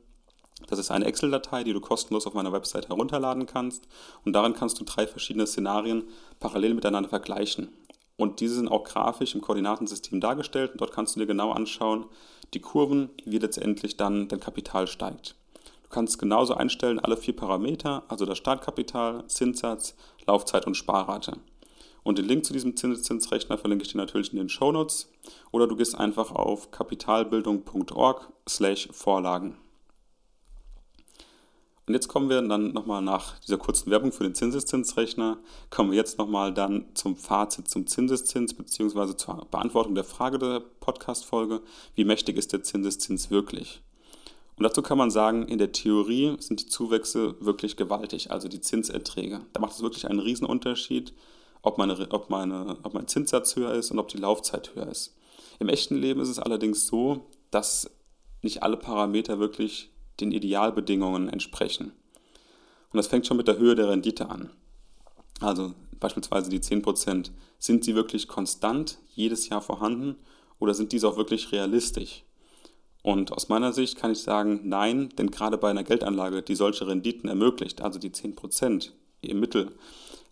Das 0.69 0.79
ist 0.79 0.91
eine 0.91 1.07
Excel-Datei, 1.07 1.65
die 1.65 1.73
du 1.73 1.81
kostenlos 1.81 2.27
auf 2.27 2.35
meiner 2.35 2.53
Website 2.53 2.89
herunterladen 2.89 3.47
kannst 3.47 3.89
und 4.25 4.33
darin 4.35 4.55
kannst 4.55 4.79
du 4.79 4.85
drei 4.85 5.07
verschiedene 5.07 5.47
Szenarien 5.47 6.05
parallel 6.39 6.75
miteinander 6.75 7.09
vergleichen. 7.09 7.69
Und 8.17 8.41
diese 8.41 8.57
sind 8.57 8.69
auch 8.69 8.85
grafisch 8.85 9.35
im 9.35 9.41
Koordinatensystem 9.41 10.21
dargestellt 10.21 10.73
und 10.73 10.81
dort 10.81 10.93
kannst 10.93 11.17
du 11.17 11.21
dir 11.21 11.27
genau 11.27 11.53
anschauen, 11.53 12.05
die 12.53 12.61
Kurven, 12.61 13.09
wie 13.25 13.39
letztendlich 13.39 13.97
dann 13.97 14.29
dein 14.29 14.41
Kapital 14.41 14.87
steigt. 14.87 15.37
Du 15.85 15.89
kannst 15.89 16.19
genauso 16.19 16.55
einstellen 16.55 17.01
alle 17.01 17.17
vier 17.17 17.35
Parameter, 17.35 18.03
also 18.09 18.27
das 18.27 18.39
Startkapital, 18.39 19.27
Zinssatz, 19.27 19.97
Laufzeit 20.27 20.67
und 20.67 20.77
Sparrate. 20.77 21.33
Und 22.03 22.19
den 22.19 22.27
Link 22.27 22.45
zu 22.45 22.53
diesem 22.53 22.77
Zinseszinsrechner 22.77 23.57
verlinke 23.59 23.85
ich 23.85 23.93
dir 23.93 23.99
natürlich 23.99 24.33
in 24.33 24.39
den 24.39 24.49
Show 24.49 24.73
Notes 24.73 25.11
oder 25.53 25.67
du 25.67 25.77
gehst 25.77 25.95
einfach 25.95 26.33
auf 26.33 26.71
kapitalbildung.org/vorlagen. 26.71 29.57
Und 31.91 31.95
jetzt 31.95 32.07
kommen 32.07 32.29
wir 32.29 32.41
dann 32.41 32.73
nochmal 32.73 33.03
nach 33.03 33.41
dieser 33.41 33.59
kurzen 33.59 33.91
Werbung 33.91 34.13
für 34.13 34.23
den 34.23 34.37
Zinseszinsrechner, 34.37 35.39
kommen 35.71 35.91
wir 35.91 35.99
jetzt 35.99 36.19
nochmal 36.19 36.55
dann 36.55 36.85
zum 36.95 37.17
Fazit 37.17 37.67
zum 37.67 37.89
Zinseszins 37.89 38.55
bzw. 38.55 39.17
zur 39.17 39.49
Beantwortung 39.51 39.97
der 39.97 40.05
Frage 40.05 40.39
der 40.39 40.61
Podcast-Folge, 40.61 41.63
wie 41.97 42.05
mächtig 42.05 42.37
ist 42.37 42.53
der 42.53 42.63
Zinseszins 42.63 43.33
wirklich? 43.33 43.83
Und 44.57 44.63
dazu 44.63 44.83
kann 44.83 44.99
man 44.99 45.11
sagen, 45.11 45.49
in 45.49 45.59
der 45.59 45.73
Theorie 45.73 46.37
sind 46.39 46.61
die 46.61 46.67
Zuwächse 46.67 47.35
wirklich 47.41 47.77
gewaltig, 47.77 48.31
also 48.31 48.47
die 48.47 48.61
Zinserträge. 48.61 49.41
Da 49.53 49.61
macht 49.61 49.73
es 49.73 49.83
wirklich 49.83 50.07
einen 50.07 50.21
Riesenunterschied, 50.21 51.13
ob, 51.63 51.79
meine, 51.79 51.95
ob, 52.11 52.31
meine, 52.31 52.79
ob 52.83 52.95
mein 52.95 53.09
Zinssatz 53.09 53.57
höher 53.57 53.75
ist 53.75 53.91
und 53.91 53.99
ob 53.99 54.09
die 54.09 54.19
Laufzeit 54.19 54.75
höher 54.75 54.89
ist. 54.89 55.17
Im 55.59 55.69
echten 55.69 55.97
Leben 55.97 56.21
ist 56.21 56.29
es 56.29 56.39
allerdings 56.39 56.87
so, 56.87 57.27
dass 57.51 57.91
nicht 58.43 58.63
alle 58.63 58.77
Parameter 58.77 59.39
wirklich 59.39 59.91
den 60.21 60.33
Idealbedingungen 60.33 61.29
entsprechen. 61.29 61.93
Und 62.93 62.97
das 62.97 63.07
fängt 63.07 63.27
schon 63.27 63.37
mit 63.37 63.49
der 63.49 63.59
Höhe 63.59 63.75
der 63.75 63.89
Rendite 63.89 64.31
an. 64.31 64.51
Also 65.41 65.75
beispielsweise 66.01 66.51
die 66.51 66.61
10%. 66.61 67.31
Sind 67.59 67.85
sie 67.85 67.95
wirklich 67.95 68.27
konstant 68.27 68.99
jedes 69.15 69.49
Jahr 69.49 69.61
vorhanden 69.61 70.17
oder 70.59 70.75
sind 70.75 70.93
diese 70.93 71.09
auch 71.09 71.17
wirklich 71.17 71.53
realistisch? 71.53 72.25
Und 73.03 73.33
aus 73.33 73.49
meiner 73.49 73.73
Sicht 73.73 73.97
kann 73.97 74.11
ich 74.11 74.21
sagen, 74.21 74.63
nein, 74.65 75.11
denn 75.11 75.31
gerade 75.31 75.57
bei 75.57 75.71
einer 75.71 75.85
Geldanlage, 75.85 76.43
die 76.43 76.55
solche 76.55 76.87
Renditen 76.87 77.29
ermöglicht, 77.29 77.81
also 77.81 77.99
die 77.99 78.11
10% 78.11 78.91
im 79.29 79.41
Mittel, 79.41 79.73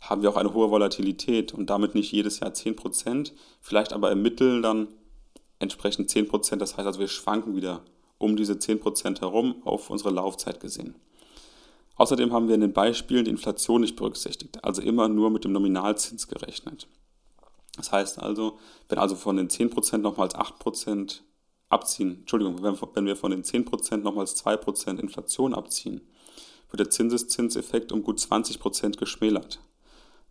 haben 0.01 0.23
wir 0.23 0.31
auch 0.31 0.37
eine 0.37 0.55
hohe 0.55 0.71
Volatilität 0.71 1.53
und 1.53 1.71
damit 1.71 1.95
nicht 1.95 2.13
jedes 2.13 2.41
Jahr 2.41 2.51
10%, 2.51 3.33
vielleicht 3.61 3.93
aber 3.93 4.11
im 4.13 4.23
Mittel 4.23 4.63
dann 4.63 4.89
entsprechend 5.59 6.11
10%. 6.11 6.57
Das 6.57 6.77
heißt 6.77 6.87
also, 6.87 7.01
wir 7.01 7.09
schwanken 7.09 7.57
wieder 7.57 7.83
um 8.19 8.37
diese 8.37 8.55
10% 8.55 9.21
herum 9.21 9.57
auf 9.65 9.91
unsere 9.91 10.11
Laufzeit 10.11 10.61
gesehen. 10.61 10.95
Außerdem 11.97 12.33
haben 12.33 12.47
wir 12.47 12.55
in 12.55 12.61
den 12.61 12.73
Beispielen 12.73 13.25
die 13.25 13.31
Inflation 13.31 13.81
nicht 13.81 13.97
berücksichtigt, 13.97 14.65
also 14.65 14.81
immer 14.83 15.09
nur 15.09 15.31
mit 15.31 15.45
dem 15.45 15.53
Nominalzins 15.53 16.29
gerechnet. 16.29 16.87
Das 17.77 17.91
heißt 17.91 18.21
also, 18.21 18.59
wenn 18.89 18.99
also 18.99 19.17
von 19.17 19.37
den 19.37 19.49
10% 19.49 19.99
nochmals 19.99 20.35
8% 20.35 21.21
abziehen, 21.69 22.19
Entschuldigung, 22.21 22.63
wenn 22.63 23.07
wir 23.07 23.17
von 23.17 23.31
den 23.31 23.43
10% 23.43 23.97
nochmals 23.99 24.45
2% 24.45 24.99
Inflation 25.01 25.55
abziehen, 25.55 26.01
wird 26.71 26.81
der 26.81 26.91
Zinseszinseffekt 26.91 27.93
um 27.93 28.03
gut 28.03 28.19
20% 28.19 28.97
geschmälert. 28.99 29.61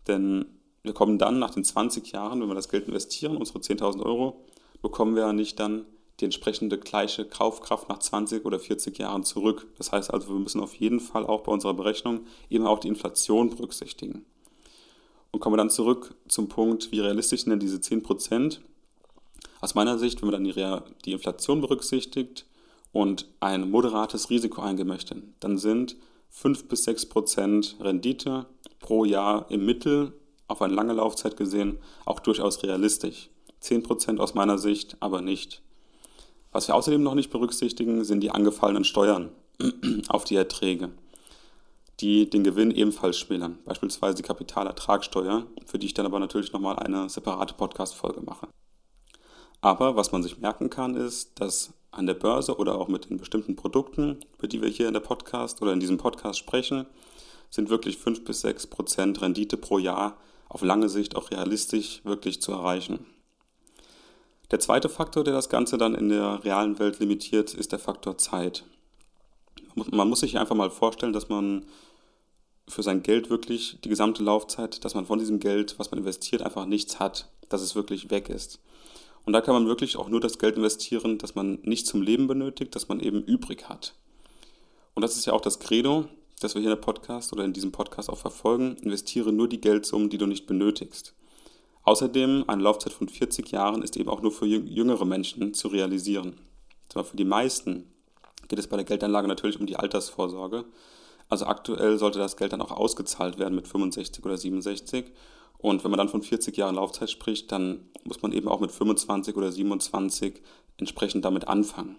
Denn 0.07 0.45
wir 0.83 0.93
kommen 0.93 1.17
dann 1.17 1.39
nach 1.39 1.51
den 1.51 1.63
20 1.63 2.11
Jahren, 2.11 2.41
wenn 2.41 2.47
wir 2.47 2.55
das 2.55 2.69
Geld 2.69 2.87
investieren, 2.87 3.37
unsere 3.37 3.59
10.000 3.59 4.03
Euro, 4.03 4.45
bekommen 4.81 5.15
wir 5.15 5.23
ja 5.23 5.33
nicht 5.33 5.59
dann 5.59 5.85
die 6.19 6.25
entsprechende 6.25 6.77
gleiche 6.79 7.25
Kaufkraft 7.25 7.89
nach 7.89 7.99
20 7.99 8.45
oder 8.45 8.59
40 8.59 8.97
Jahren 8.97 9.23
zurück. 9.23 9.67
Das 9.77 9.91
heißt 9.91 10.11
also, 10.11 10.29
wir 10.29 10.39
müssen 10.39 10.61
auf 10.61 10.73
jeden 10.75 10.99
Fall 10.99 11.25
auch 11.25 11.41
bei 11.41 11.51
unserer 11.51 11.73
Berechnung 11.73 12.21
immer 12.49 12.69
auch 12.69 12.79
die 12.79 12.87
Inflation 12.87 13.49
berücksichtigen. 13.49 14.25
Und 15.31 15.39
kommen 15.41 15.53
wir 15.53 15.57
dann 15.57 15.69
zurück 15.69 16.15
zum 16.27 16.47
Punkt, 16.47 16.91
wie 16.91 16.99
realistisch 16.99 17.41
sind 17.41 17.51
denn 17.51 17.59
diese 17.59 17.81
10 17.81 18.01
Prozent? 18.01 18.61
Aus 19.61 19.75
meiner 19.75 19.97
Sicht, 19.99 20.21
wenn 20.21 20.31
man 20.31 20.43
dann 20.43 20.53
die, 20.53 21.03
die 21.05 21.11
Inflation 21.11 21.61
berücksichtigt 21.61 22.45
und 22.91 23.27
ein 23.39 23.69
moderates 23.69 24.29
Risiko 24.29 24.61
eingehen 24.61 24.87
möchte, 24.87 25.21
dann 25.39 25.57
sind 25.57 25.97
5 26.37 26.67
bis 26.67 26.83
6 26.83 27.07
Prozent 27.07 27.77
Rendite 27.79 28.45
pro 28.79 29.05
Jahr 29.05 29.49
im 29.49 29.65
Mittel 29.65 30.13
auf 30.47 30.61
eine 30.61 30.75
lange 30.75 30.93
Laufzeit 30.93 31.35
gesehen 31.35 31.79
auch 32.05 32.19
durchaus 32.19 32.61
realistisch. 32.61 33.31
10 33.61 33.81
Prozent 33.81 34.19
aus 34.19 34.35
meiner 34.35 34.59
Sicht 34.59 34.97
aber 34.99 35.21
nicht. 35.21 35.63
Was 36.51 36.67
wir 36.67 36.75
außerdem 36.75 37.01
noch 37.01 37.15
nicht 37.15 37.31
berücksichtigen, 37.31 38.03
sind 38.03 38.21
die 38.21 38.29
angefallenen 38.29 38.83
Steuern 38.83 39.31
auf 40.09 40.25
die 40.25 40.35
Erträge, 40.35 40.91
die 42.01 42.29
den 42.29 42.43
Gewinn 42.43 42.69
ebenfalls 42.69 43.17
schmälern, 43.17 43.57
beispielsweise 43.65 44.17
die 44.17 44.23
Kapitalertragssteuer, 44.23 45.47
für 45.65 45.79
die 45.79 45.87
ich 45.87 45.95
dann 45.95 46.05
aber 46.05 46.19
natürlich 46.19 46.53
nochmal 46.53 46.77
eine 46.77 47.09
separate 47.09 47.55
Podcast-Folge 47.55 48.21
mache. 48.21 48.47
Aber 49.61 49.95
was 49.95 50.11
man 50.11 50.21
sich 50.21 50.37
merken 50.37 50.69
kann, 50.69 50.95
ist, 50.95 51.41
dass 51.41 51.73
an 51.97 52.05
der 52.05 52.13
Börse 52.13 52.57
oder 52.57 52.75
auch 52.75 52.87
mit 52.87 53.09
den 53.09 53.17
bestimmten 53.17 53.55
Produkten, 53.55 54.19
über 54.37 54.47
die 54.47 54.61
wir 54.61 54.69
hier 54.69 54.87
in 54.87 54.93
der 54.93 55.01
Podcast 55.01 55.61
oder 55.61 55.73
in 55.73 55.79
diesem 55.79 55.97
Podcast 55.97 56.39
sprechen, 56.39 56.85
sind 57.49 57.69
wirklich 57.69 57.97
5 57.97 58.23
bis 58.23 58.41
6 58.41 58.67
Prozent 58.67 59.21
Rendite 59.21 59.57
pro 59.57 59.79
Jahr 59.79 60.17
auf 60.49 60.61
lange 60.61 60.89
Sicht 60.89 61.15
auch 61.15 61.31
realistisch 61.31 62.01
wirklich 62.03 62.41
zu 62.41 62.51
erreichen. 62.51 63.05
Der 64.51 64.59
zweite 64.59 64.89
Faktor, 64.89 65.23
der 65.23 65.33
das 65.33 65.49
Ganze 65.49 65.77
dann 65.77 65.95
in 65.95 66.09
der 66.09 66.43
realen 66.43 66.79
Welt 66.79 66.99
limitiert, 66.99 67.53
ist 67.53 67.71
der 67.71 67.79
Faktor 67.79 68.17
Zeit. 68.17 68.63
Man 69.75 70.07
muss 70.07 70.21
sich 70.21 70.37
einfach 70.37 70.55
mal 70.55 70.71
vorstellen, 70.71 71.13
dass 71.13 71.29
man 71.29 71.65
für 72.67 72.83
sein 72.83 73.03
Geld 73.03 73.29
wirklich 73.29 73.79
die 73.83 73.89
gesamte 73.89 74.23
Laufzeit, 74.23 74.83
dass 74.85 74.95
man 74.95 75.05
von 75.05 75.19
diesem 75.19 75.39
Geld, 75.39 75.77
was 75.79 75.91
man 75.91 75.99
investiert, 75.99 76.41
einfach 76.41 76.65
nichts 76.65 76.99
hat, 76.99 77.29
dass 77.49 77.61
es 77.61 77.75
wirklich 77.75 78.09
weg 78.09 78.29
ist. 78.29 78.59
Und 79.27 79.33
da 79.33 79.41
kann 79.41 79.53
man 79.53 79.67
wirklich 79.67 79.97
auch 79.97 80.07
nur 80.07 80.21
das 80.21 80.39
Geld 80.39 80.55
investieren, 80.55 81.17
das 81.17 81.35
man 81.35 81.59
nicht 81.63 81.85
zum 81.85 82.01
Leben 82.01 82.27
benötigt, 82.27 82.73
das 82.75 82.87
man 82.87 83.01
eben 83.01 83.21
übrig 83.21 83.67
hat. 83.67 83.93
Und 84.93 85.01
das 85.01 85.17
ist 85.17 85.25
ja 85.25 85.33
auch 85.33 85.41
das 85.41 85.59
Credo, 85.59 86.05
das 86.39 86.55
wir 86.55 86.61
hier 86.61 86.71
in 86.71 86.77
der 86.77 86.81
Podcast 86.81 87.33
oder 87.33 87.43
in 87.43 87.51
diesem 87.51 87.73
Podcast 87.73 88.09
auch 88.09 88.17
verfolgen. 88.17 88.77
Investiere 88.77 89.33
nur 89.33 89.49
die 89.49 89.59
Geldsummen, 89.59 90.09
die 90.09 90.17
du 90.17 90.27
nicht 90.27 90.47
benötigst. 90.47 91.13
Außerdem, 91.83 92.45
eine 92.47 92.63
Laufzeit 92.63 92.93
von 92.93 93.09
40 93.09 93.51
Jahren 93.51 93.81
ist 93.81 93.97
eben 93.97 94.09
auch 94.09 94.21
nur 94.21 94.31
für 94.31 94.45
jüngere 94.45 95.03
Menschen 95.03 95.53
zu 95.53 95.67
realisieren. 95.67 96.39
Zwar 96.87 97.03
für 97.03 97.17
die 97.17 97.25
meisten 97.25 97.91
geht 98.47 98.59
es 98.59 98.67
bei 98.67 98.77
der 98.77 98.85
Geldanlage 98.85 99.27
natürlich 99.27 99.59
um 99.59 99.65
die 99.67 99.75
Altersvorsorge. 99.75 100.63
Also 101.27 101.47
aktuell 101.47 101.97
sollte 101.97 102.19
das 102.19 102.37
Geld 102.37 102.53
dann 102.53 102.61
auch 102.61 102.71
ausgezahlt 102.71 103.39
werden 103.39 103.55
mit 103.55 103.67
65 103.67 104.23
oder 104.23 104.37
67. 104.37 105.11
Und 105.57 105.83
wenn 105.83 105.91
man 105.91 105.97
dann 105.97 106.09
von 106.09 106.21
40 106.21 106.55
Jahren 106.57 106.75
Laufzeit 106.75 107.09
spricht, 107.09 107.51
dann 107.51 107.89
muss 108.03 108.21
man 108.21 108.31
eben 108.31 108.47
auch 108.47 108.59
mit 108.59 108.71
25 108.71 109.35
oder 109.35 109.51
27 109.51 110.41
entsprechend 110.77 111.25
damit 111.25 111.47
anfangen. 111.47 111.97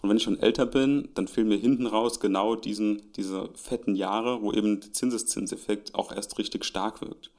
Und 0.00 0.08
wenn 0.08 0.16
ich 0.16 0.22
schon 0.22 0.38
älter 0.38 0.64
bin, 0.64 1.08
dann 1.14 1.28
fehlen 1.28 1.48
mir 1.48 1.58
hinten 1.58 1.86
raus 1.86 2.20
genau 2.20 2.54
diesen, 2.54 3.12
diese 3.12 3.50
fetten 3.54 3.96
Jahre, 3.96 4.42
wo 4.42 4.52
eben 4.52 4.80
der 4.80 4.92
Zinseszinseffekt 4.92 5.94
auch 5.94 6.12
erst 6.12 6.38
richtig 6.38 6.64
stark 6.64 7.00
wirkt. 7.00 7.30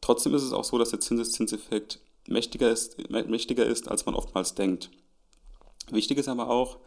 Trotzdem 0.00 0.34
ist 0.34 0.42
es 0.42 0.52
auch 0.52 0.64
so, 0.64 0.78
dass 0.78 0.90
der 0.90 1.00
Zinseszinseffekt 1.00 2.00
mächtiger 2.26 2.70
ist, 2.70 2.96
mächtiger 3.10 3.64
ist, 3.64 3.88
als 3.88 4.06
man 4.06 4.16
oftmals 4.16 4.54
denkt. 4.54 4.90
Wichtig 5.90 6.18
ist 6.18 6.28
aber 6.28 6.50
auch, 6.50 6.78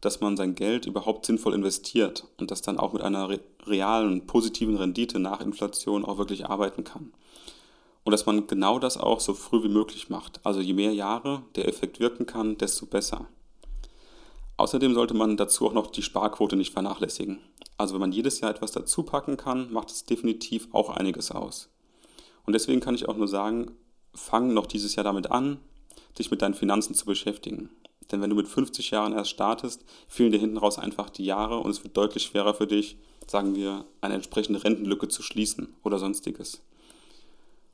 dass 0.00 0.20
man 0.20 0.36
sein 0.36 0.54
Geld 0.54 0.86
überhaupt 0.86 1.26
sinnvoll 1.26 1.54
investiert 1.54 2.26
und 2.38 2.50
das 2.50 2.62
dann 2.62 2.78
auch 2.78 2.92
mit 2.92 3.02
einer 3.02 3.28
realen, 3.66 4.26
positiven 4.26 4.76
Rendite 4.76 5.18
nach 5.18 5.40
Inflation 5.40 6.04
auch 6.04 6.18
wirklich 6.18 6.46
arbeiten 6.46 6.84
kann. 6.84 7.12
Und 8.04 8.10
dass 8.12 8.26
man 8.26 8.46
genau 8.46 8.78
das 8.78 8.98
auch 8.98 9.20
so 9.20 9.32
früh 9.32 9.62
wie 9.62 9.68
möglich 9.68 10.10
macht. 10.10 10.40
Also 10.44 10.60
je 10.60 10.74
mehr 10.74 10.92
Jahre 10.92 11.42
der 11.56 11.68
Effekt 11.68 12.00
wirken 12.00 12.26
kann, 12.26 12.58
desto 12.58 12.84
besser. 12.86 13.26
Außerdem 14.56 14.94
sollte 14.94 15.14
man 15.14 15.36
dazu 15.36 15.66
auch 15.66 15.72
noch 15.72 15.88
die 15.88 16.02
Sparquote 16.02 16.56
nicht 16.56 16.72
vernachlässigen. 16.72 17.40
Also 17.76 17.94
wenn 17.94 18.00
man 18.00 18.12
jedes 18.12 18.40
Jahr 18.40 18.50
etwas 18.50 18.72
dazu 18.72 19.02
packen 19.02 19.36
kann, 19.36 19.72
macht 19.72 19.90
es 19.90 20.04
definitiv 20.04 20.68
auch 20.72 20.90
einiges 20.90 21.32
aus. 21.32 21.70
Und 22.46 22.52
deswegen 22.52 22.80
kann 22.80 22.94
ich 22.94 23.08
auch 23.08 23.16
nur 23.16 23.26
sagen, 23.26 23.72
fang 24.14 24.52
noch 24.52 24.66
dieses 24.66 24.94
Jahr 24.94 25.04
damit 25.04 25.30
an, 25.30 25.58
dich 26.18 26.30
mit 26.30 26.42
deinen 26.42 26.54
Finanzen 26.54 26.94
zu 26.94 27.06
beschäftigen. 27.06 27.70
Denn 28.10 28.20
wenn 28.20 28.30
du 28.30 28.36
mit 28.36 28.48
50 28.48 28.90
Jahren 28.90 29.12
erst 29.12 29.30
startest, 29.30 29.84
fehlen 30.08 30.32
dir 30.32 30.38
hinten 30.38 30.58
raus 30.58 30.78
einfach 30.78 31.10
die 31.10 31.24
Jahre 31.24 31.58
und 31.58 31.70
es 31.70 31.82
wird 31.84 31.96
deutlich 31.96 32.24
schwerer 32.24 32.54
für 32.54 32.66
dich, 32.66 32.98
sagen 33.26 33.54
wir, 33.54 33.84
eine 34.00 34.14
entsprechende 34.14 34.62
Rentenlücke 34.62 35.08
zu 35.08 35.22
schließen 35.22 35.74
oder 35.82 35.98
sonstiges. 35.98 36.62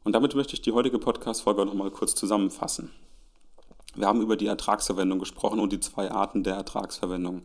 Und 0.04 0.12
damit 0.12 0.34
möchte 0.34 0.54
ich 0.54 0.62
die 0.62 0.72
heutige 0.72 0.98
Podcast-Folge 0.98 1.66
nochmal 1.66 1.90
kurz 1.90 2.14
zusammenfassen. 2.14 2.90
Wir 3.94 4.06
haben 4.06 4.22
über 4.22 4.36
die 4.36 4.46
Ertragsverwendung 4.46 5.18
gesprochen 5.18 5.60
und 5.60 5.72
die 5.72 5.80
zwei 5.80 6.10
Arten 6.10 6.44
der 6.44 6.54
Ertragsverwendung. 6.54 7.42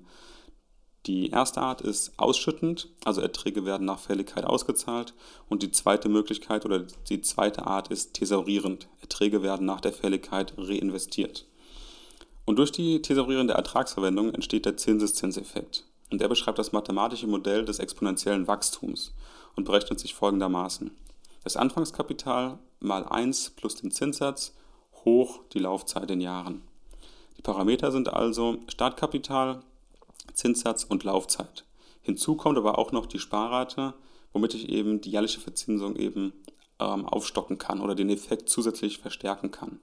Die 1.05 1.29
erste 1.29 1.61
Art 1.61 1.81
ist 1.81 2.17
ausschüttend, 2.17 2.89
also 3.03 3.21
Erträge 3.21 3.65
werden 3.65 3.85
nach 3.85 3.99
Fälligkeit 3.99 4.45
ausgezahlt. 4.45 5.13
Und 5.49 5.61
die 5.61 5.71
zweite 5.71 6.09
Möglichkeit 6.09 6.65
oder 6.65 6.79
die 7.09 7.21
zweite 7.21 7.67
Art 7.67 7.89
ist 7.89 8.13
thesaurierend. 8.13 8.87
Erträge 9.01 9.43
werden 9.43 9.65
nach 9.65 9.81
der 9.81 9.93
Fälligkeit 9.93 10.53
reinvestiert. 10.57 11.45
Und 12.45 12.57
durch 12.57 12.71
die 12.71 13.01
thesaurierende 13.01 13.53
Ertragsverwendung 13.53 14.33
entsteht 14.33 14.65
der 14.65 14.77
Zinseszinseffekt. 14.77 15.83
Und 16.11 16.21
der 16.21 16.27
beschreibt 16.27 16.59
das 16.59 16.71
mathematische 16.71 17.27
Modell 17.27 17.65
des 17.65 17.79
exponentiellen 17.79 18.47
Wachstums 18.47 19.13
und 19.55 19.65
berechnet 19.65 19.99
sich 19.99 20.13
folgendermaßen. 20.13 20.91
Das 21.43 21.57
Anfangskapital 21.57 22.59
mal 22.79 23.03
1 23.05 23.51
plus 23.51 23.75
den 23.75 23.91
Zinssatz 23.91 24.53
hoch 25.03 25.41
die 25.53 25.59
Laufzeit 25.59 26.09
in 26.11 26.21
Jahren. 26.21 26.61
Die 27.37 27.41
Parameter 27.41 27.91
sind 27.91 28.13
also 28.13 28.57
Startkapital, 28.67 29.61
Zinssatz 30.33 30.83
und 30.83 31.03
Laufzeit. 31.03 31.65
Hinzu 32.01 32.35
kommt 32.35 32.57
aber 32.57 32.77
auch 32.77 32.91
noch 32.91 33.07
die 33.07 33.19
Sparrate, 33.19 33.93
womit 34.33 34.53
ich 34.53 34.69
eben 34.69 35.01
die 35.01 35.11
jährliche 35.11 35.39
Verzinsung 35.39 35.95
eben 35.95 36.33
ähm, 36.79 37.05
aufstocken 37.05 37.57
kann 37.57 37.81
oder 37.81 37.95
den 37.95 38.09
Effekt 38.09 38.49
zusätzlich 38.49 38.99
verstärken 38.99 39.51
kann. 39.51 39.79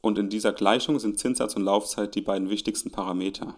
Und 0.00 0.18
in 0.18 0.28
dieser 0.28 0.52
Gleichung 0.52 0.98
sind 0.98 1.18
Zinssatz 1.18 1.56
und 1.56 1.62
Laufzeit 1.62 2.14
die 2.14 2.20
beiden 2.20 2.50
wichtigsten 2.50 2.90
Parameter. 2.90 3.56